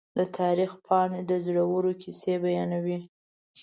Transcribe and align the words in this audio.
د 0.17 0.19
تاریخ 0.39 0.71
پاڼې 0.85 1.21
د 1.29 1.31
زړورو 1.45 1.91
کیسې 2.01 2.33
بیانوي. 2.43 2.99